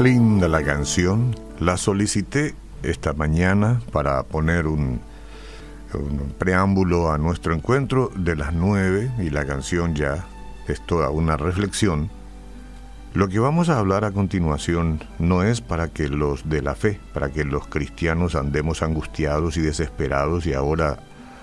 [0.00, 1.36] Linda la canción.
[1.60, 5.00] La solicité esta mañana para poner un,
[6.36, 10.26] preámbulo a nuestro encuentro de las nueve y la canción ya
[10.66, 12.10] es toda una reflexión.
[13.14, 16.98] Lo que vamos a hablar a continuación no es para que los de la fe,
[17.12, 20.98] para que los cristianos andemos angustiados y desesperados y ahora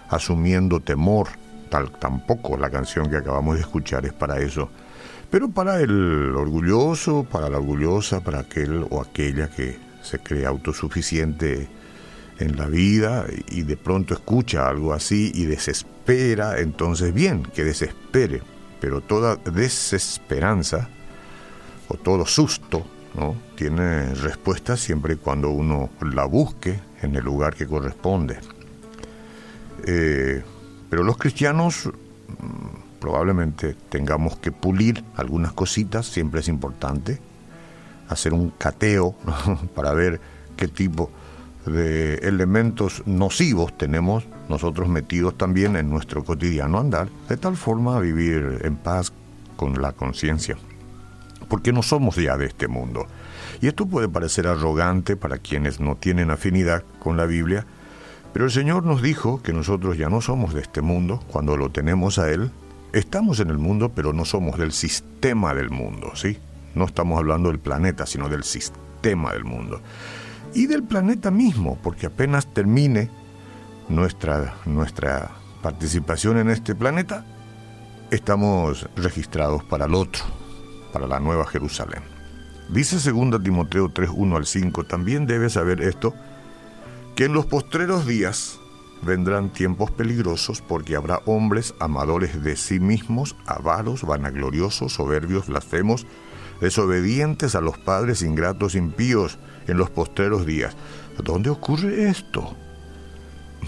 [0.10, 1.30] asumiendo temor,
[1.70, 4.70] tal tampoco la canción que acabamos de escuchar es para eso
[5.32, 11.68] pero para el orgulloso, para la orgullosa, para aquel o aquella que se cree autosuficiente
[12.40, 18.42] en la vida y de pronto escucha algo así y desespera, entonces bien, que desespere,
[18.82, 20.90] pero toda desesperanza
[21.88, 23.36] o todo susto ¿no?
[23.56, 28.38] tiene respuesta siempre cuando uno la busque en el lugar que corresponde.
[29.86, 30.44] Eh,
[30.90, 31.90] pero los cristianos
[33.02, 37.20] probablemente tengamos que pulir algunas cositas, siempre es importante,
[38.08, 39.16] hacer un cateo
[39.76, 40.22] para ver
[40.56, 41.10] qué tipo
[41.66, 48.00] de elementos nocivos tenemos nosotros metidos también en nuestro cotidiano andar, de tal forma a
[48.00, 49.12] vivir en paz
[49.56, 50.58] con la conciencia,
[51.50, 53.08] porque no somos ya de este mundo.
[53.62, 57.66] Y esto puede parecer arrogante para quienes no tienen afinidad con la Biblia,
[58.34, 61.70] pero el Señor nos dijo que nosotros ya no somos de este mundo cuando lo
[61.70, 62.52] tenemos a Él
[62.94, 66.38] Estamos en el mundo, pero no somos del sistema del mundo, ¿sí?
[66.76, 69.82] No estamos hablando del planeta, sino del sistema del mundo.
[70.54, 73.10] Y del planeta mismo, porque apenas termine
[73.88, 77.26] nuestra, nuestra participación en este planeta,
[78.12, 80.24] estamos registrados para el otro,
[80.92, 82.04] para la Nueva Jerusalén.
[82.70, 86.14] Dice 2 Timoteo 3, 1 al 5, también debes saber esto,
[87.16, 88.61] que en los postreros días
[89.02, 96.06] vendrán tiempos peligrosos porque habrá hombres amadores de sí mismos, avaros, vanagloriosos, soberbios, blasfemos,
[96.60, 100.76] desobedientes a los padres, ingratos, impíos en los postreros días.
[101.24, 102.56] ¿Dónde ocurre esto?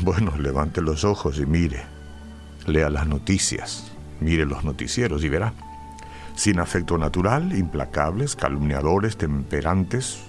[0.02, 1.84] Bueno, levante los ojos y mire,
[2.66, 5.54] lea las noticias, mire los noticieros y verá.
[6.36, 10.20] Sin afecto natural, implacables, calumniadores, temperantes,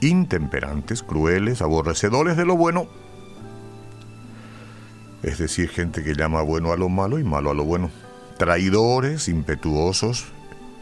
[0.00, 2.88] intemperantes, crueles, aborrecedores de lo bueno,
[5.22, 7.90] es decir, gente que llama bueno a lo malo y malo a lo bueno.
[8.38, 10.26] Traidores, impetuosos,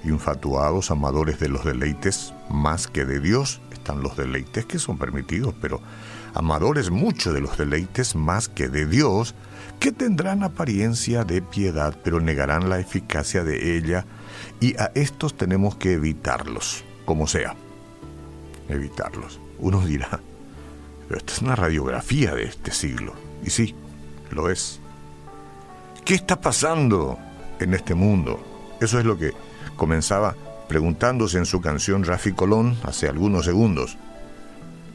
[0.05, 3.61] infatuados, amadores de los deleites más que de Dios.
[3.73, 5.81] Están los deleites que son permitidos, pero
[6.35, 9.35] amadores mucho de los deleites más que de Dios,
[9.81, 14.05] que tendrán apariencia de piedad, pero negarán la eficacia de ella,
[14.61, 17.55] y a estos tenemos que evitarlos, como sea.
[18.69, 19.41] Evitarlos.
[19.59, 20.21] Uno dirá,
[21.09, 23.15] pero esta es una radiografía de este siglo.
[23.45, 23.75] Y sí,
[24.31, 24.81] lo es.
[26.05, 27.19] ¿Qué está pasando
[27.59, 28.41] en este mundo?
[28.81, 29.33] Eso es lo que
[29.77, 30.35] comenzaba
[30.69, 33.97] preguntándose en su canción Rafi Colón hace algunos segundos.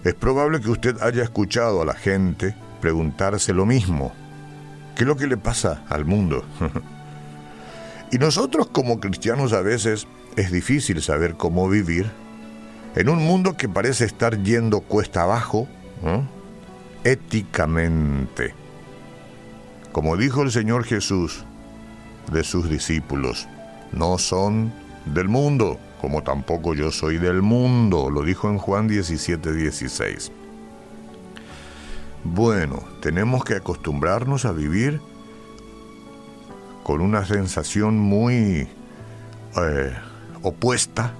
[0.03, 4.13] Es probable que usted haya escuchado a la gente preguntarse lo mismo.
[4.95, 6.43] ¿Qué es lo que le pasa al mundo?
[8.11, 12.09] y nosotros como cristianos a veces es difícil saber cómo vivir
[12.95, 15.67] en un mundo que parece estar yendo cuesta abajo,
[17.03, 18.53] éticamente.
[19.91, 21.43] Como dijo el Señor Jesús
[22.31, 23.47] de sus discípulos,
[23.91, 24.71] no son
[25.05, 30.31] del mundo, como tampoco yo soy del mundo, lo dijo en Juan 17, 16.
[32.23, 35.01] Bueno, tenemos que acostumbrarnos a vivir
[36.83, 38.69] con una sensación muy
[39.57, 39.93] eh,
[40.41, 41.13] opuesta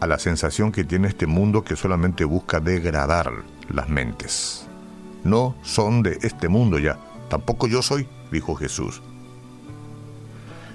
[0.00, 3.32] a la sensación que tiene este mundo que solamente busca degradar
[3.70, 4.66] las mentes.
[5.22, 6.98] No son de este mundo ya,
[7.34, 9.02] Tampoco yo soy, dijo Jesús.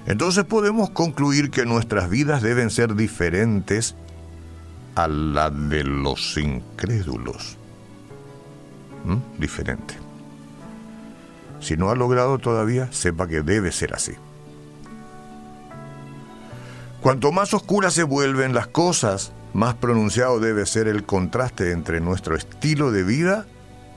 [0.04, 3.94] Entonces podemos concluir que nuestras vidas deben ser diferentes
[4.94, 7.56] a la de los incrédulos.
[9.06, 9.40] ¿Mm?
[9.40, 9.94] Diferente.
[11.60, 14.12] Si no ha logrado todavía, sepa que debe ser así.
[17.00, 22.36] Cuanto más oscuras se vuelven las cosas, más pronunciado debe ser el contraste entre nuestro
[22.36, 23.46] estilo de vida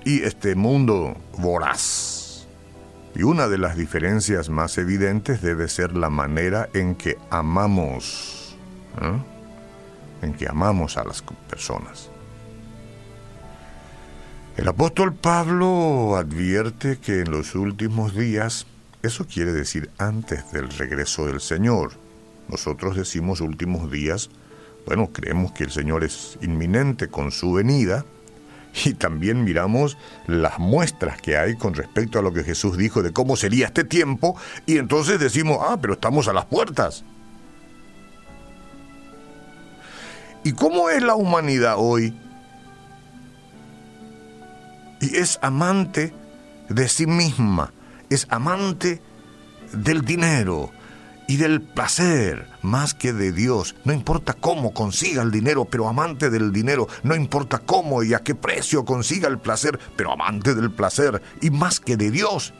[0.05, 2.12] y este mundo voraz.
[3.15, 8.57] Y una de las diferencias más evidentes debe ser la manera en que amamos,
[10.21, 12.09] en que amamos a las personas.
[14.57, 18.67] El apóstol Pablo advierte que en los últimos días,
[19.01, 21.93] eso quiere decir antes del regreso del Señor,
[22.47, 24.29] nosotros decimos últimos días,
[24.85, 28.05] bueno, creemos que el Señor es inminente con su venida,
[28.85, 29.97] y también miramos
[30.27, 33.83] las muestras que hay con respecto a lo que Jesús dijo de cómo sería este
[33.83, 34.35] tiempo
[34.65, 37.03] y entonces decimos, ah, pero estamos a las puertas.
[40.43, 42.19] ¿Y cómo es la humanidad hoy?
[44.99, 46.13] Y es amante
[46.69, 47.71] de sí misma,
[48.09, 49.01] es amante
[49.71, 50.71] del dinero
[51.27, 53.75] y del placer más que de Dios.
[53.85, 56.87] No importa cómo consiga el dinero, pero amante del dinero.
[57.03, 61.49] No importa cómo y a qué precio consiga el placer, pero amante del placer y
[61.49, 62.53] más que de Dios.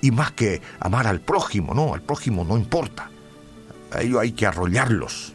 [0.00, 3.10] Y más que amar al prójimo, no, al prójimo no importa.
[3.90, 5.32] A ello hay que arrollarlos.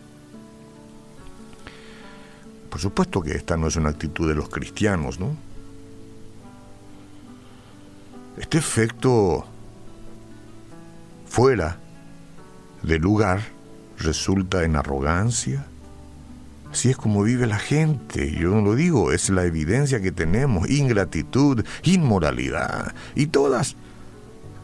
[2.69, 5.35] Por supuesto que esta no es una actitud de los cristianos, ¿no?
[8.37, 9.45] Este efecto
[11.27, 11.79] fuera
[12.83, 13.41] de lugar
[13.97, 15.65] resulta en arrogancia.
[16.71, 20.69] Así es como vive la gente, yo no lo digo, es la evidencia que tenemos,
[20.69, 23.75] ingratitud, inmoralidad y todas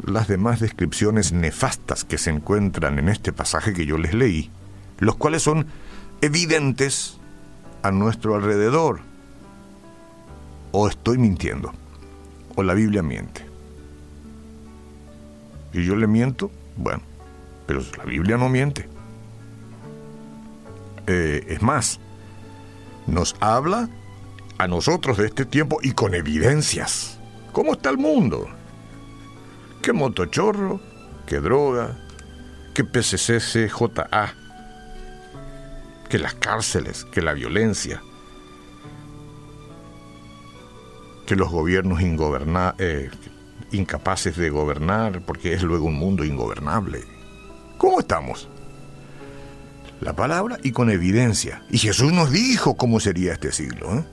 [0.03, 4.51] las demás descripciones nefastas que se encuentran en este pasaje que yo les leí,
[4.99, 5.65] los cuales son
[6.21, 7.17] evidentes
[7.81, 8.99] a nuestro alrededor.
[10.71, 11.73] O estoy mintiendo,
[12.55, 13.45] o la Biblia miente.
[15.73, 17.01] Y yo le miento, bueno,
[17.65, 18.89] pero la Biblia no miente.
[21.07, 21.99] Eh, es más,
[23.07, 23.89] nos habla
[24.57, 27.19] a nosotros de este tiempo y con evidencias.
[27.51, 28.47] ¿Cómo está el mundo?
[29.81, 30.79] ¿Qué motochorro?
[31.27, 31.97] ¿Qué droga?
[32.73, 34.33] ¿Qué PCCCJA?
[36.09, 37.05] ¿Qué las cárceles?
[37.05, 38.01] ¿Qué la violencia?
[41.25, 43.09] ¿Que los gobiernos eh,
[43.71, 47.14] incapaces de gobernar porque es luego un mundo ingobernable?
[47.77, 48.47] ¿Cómo estamos?
[50.01, 51.63] La palabra y con evidencia.
[51.69, 53.99] Y Jesús nos dijo cómo sería este siglo.
[53.99, 54.05] ¿eh?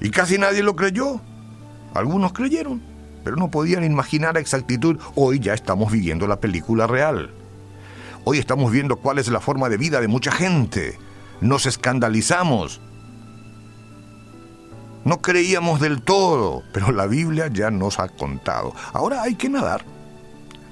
[0.00, 1.20] Y casi nadie lo creyó.
[1.94, 2.82] Algunos creyeron,
[3.24, 4.98] pero no podían imaginar a exactitud.
[5.14, 7.30] Hoy ya estamos viviendo la película real.
[8.24, 10.98] Hoy estamos viendo cuál es la forma de vida de mucha gente.
[11.40, 12.80] Nos escandalizamos.
[15.04, 18.74] No creíamos del todo, pero la Biblia ya nos ha contado.
[18.92, 19.84] Ahora hay que nadar.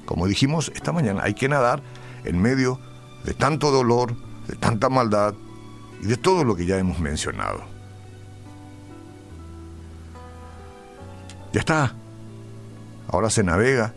[0.05, 1.83] Como dijimos esta mañana, hay que nadar
[2.25, 2.79] en medio
[3.25, 4.15] de tanto dolor,
[4.49, 5.35] de tanta maldad
[6.03, 7.63] y de todo lo que ya hemos mencionado.
[11.53, 11.95] Ya está.
[13.09, 13.95] Ahora se navega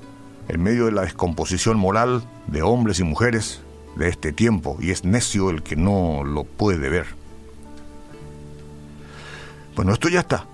[0.48, 3.62] en medio de la descomposición moral de hombres y mujeres
[3.96, 7.08] de este tiempo y es necio el que no lo puede ver.
[9.76, 10.46] Bueno, esto ya está.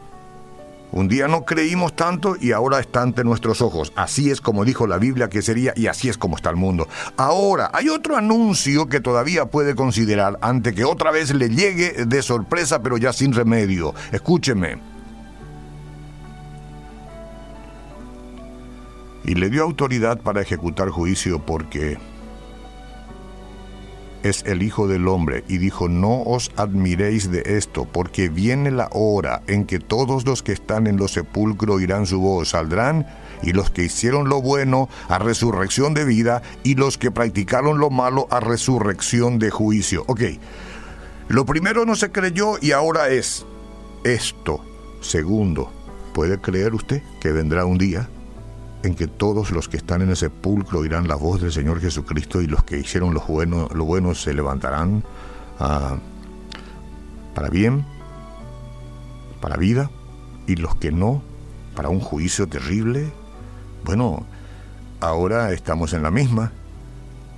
[0.93, 3.91] Un día no creímos tanto y ahora está ante nuestros ojos.
[3.95, 6.87] Así es como dijo la Biblia que sería y así es como está el mundo.
[7.17, 12.21] Ahora, hay otro anuncio que todavía puede considerar ante que otra vez le llegue de
[12.21, 13.95] sorpresa pero ya sin remedio.
[14.11, 14.77] Escúcheme.
[19.25, 21.97] Y le dio autoridad para ejecutar juicio porque
[24.23, 28.89] es el Hijo del Hombre, y dijo, no os admiréis de esto, porque viene la
[28.91, 33.07] hora en que todos los que están en los sepulcros oirán su voz, saldrán,
[33.43, 37.89] y los que hicieron lo bueno a resurrección de vida, y los que practicaron lo
[37.89, 40.03] malo a resurrección de juicio.
[40.07, 40.21] Ok,
[41.27, 43.45] lo primero no se creyó y ahora es
[44.03, 44.63] esto.
[45.01, 45.71] Segundo,
[46.13, 48.09] ¿puede creer usted que vendrá un día
[48.83, 52.41] en que todos los que están en el sepulcro oirán la voz del Señor Jesucristo
[52.41, 55.03] y los que hicieron lo bueno, lo bueno se levantarán
[55.59, 55.95] ah,
[57.33, 57.85] para bien,
[59.39, 59.89] para vida,
[60.47, 61.21] y los que no,
[61.75, 63.11] para un juicio terrible.
[63.85, 64.25] Bueno,
[64.99, 66.51] ahora estamos en la misma.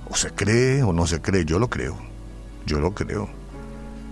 [0.08, 1.96] O se cree o no se cree, yo lo creo,
[2.64, 3.28] yo lo creo.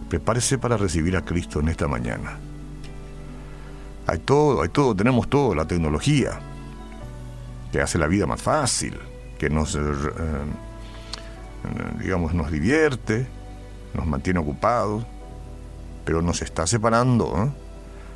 [0.09, 2.39] Prepárese para recibir a Cristo en esta mañana.
[4.07, 6.41] Hay todo, hay todo, tenemos todo, la tecnología,
[7.75, 8.97] que hace la vida más fácil,
[9.37, 10.45] que nos, eh, eh,
[11.99, 13.27] digamos, nos divierte,
[13.95, 15.05] nos mantiene ocupados,
[16.05, 17.35] pero nos está separando.
[17.37, 17.51] ¿eh?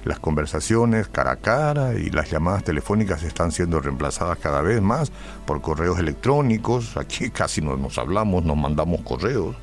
[0.05, 5.11] Las conversaciones cara a cara y las llamadas telefónicas están siendo reemplazadas cada vez más
[5.45, 6.97] por correos electrónicos.
[6.97, 9.57] Aquí casi no nos hablamos, nos mandamos correos,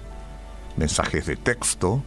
[0.75, 2.03] mensajes de texto.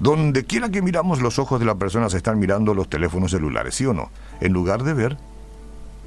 [0.00, 3.74] Donde quiera que miramos, los ojos de la persona se están mirando los teléfonos celulares,
[3.74, 4.10] ¿sí o no?
[4.40, 5.18] En lugar de ver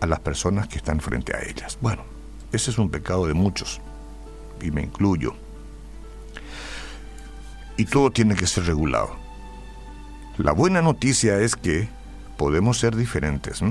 [0.01, 1.77] a las personas que están frente a ellas.
[1.81, 2.03] Bueno,
[2.51, 3.81] ese es un pecado de muchos,
[4.61, 5.35] y me incluyo.
[7.77, 9.15] Y todo tiene que ser regulado.
[10.37, 11.89] La buena noticia es que
[12.37, 13.61] podemos ser diferentes.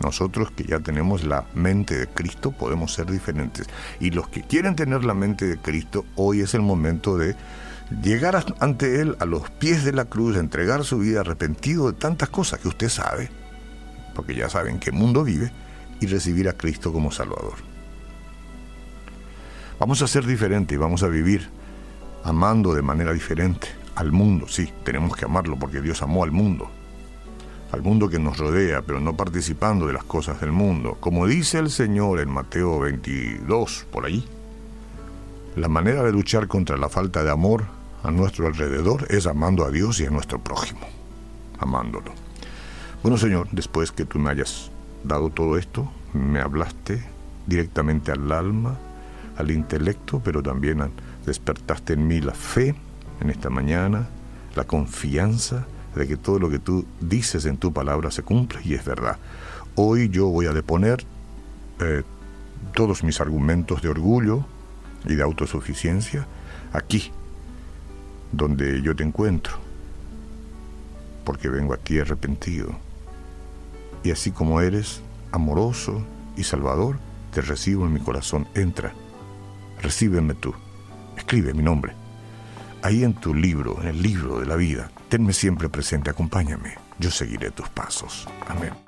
[0.00, 3.66] Nosotros que ya tenemos la mente de Cristo podemos ser diferentes.
[3.98, 7.34] Y los que quieren tener la mente de Cristo, hoy es el momento de
[8.02, 12.28] llegar ante Él a los pies de la cruz, entregar su vida arrepentido de tantas
[12.28, 13.30] cosas que usted sabe
[14.16, 15.52] porque ya saben qué mundo vive,
[16.00, 17.54] y recibir a Cristo como Salvador.
[19.78, 21.48] Vamos a ser diferentes y vamos a vivir
[22.24, 26.68] amando de manera diferente, al mundo, sí, tenemos que amarlo porque Dios amó al mundo,
[27.72, 30.98] al mundo que nos rodea, pero no participando de las cosas del mundo.
[31.00, 34.26] Como dice el Señor en Mateo 22, por ahí,
[35.56, 37.64] la manera de luchar contra la falta de amor
[38.02, 40.86] a nuestro alrededor es amando a Dios y a nuestro prójimo,
[41.58, 42.25] amándolo.
[43.06, 44.72] Bueno, Señor, después que tú me hayas
[45.04, 47.04] dado todo esto, me hablaste
[47.46, 48.76] directamente al alma,
[49.36, 50.90] al intelecto, pero también
[51.24, 52.74] despertaste en mí la fe
[53.20, 54.08] en esta mañana,
[54.56, 58.74] la confianza de que todo lo que tú dices en tu palabra se cumple y
[58.74, 59.18] es verdad.
[59.76, 61.04] Hoy yo voy a deponer
[61.78, 62.02] eh,
[62.74, 64.44] todos mis argumentos de orgullo
[65.04, 66.26] y de autosuficiencia
[66.72, 67.12] aquí,
[68.32, 69.54] donde yo te encuentro,
[71.22, 72.84] porque vengo a ti arrepentido.
[74.06, 75.00] Y así como eres,
[75.32, 76.00] amoroso
[76.36, 76.96] y salvador,
[77.32, 78.46] te recibo en mi corazón.
[78.54, 78.92] Entra,
[79.82, 80.54] recíbeme tú,
[81.16, 81.92] escribe mi nombre
[82.82, 84.92] ahí en tu libro, en el libro de la vida.
[85.08, 86.74] Tenme siempre presente, acompáñame.
[87.00, 88.28] Yo seguiré tus pasos.
[88.48, 88.85] Amén.